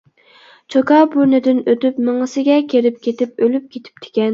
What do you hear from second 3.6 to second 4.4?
كېتىپتىكەن.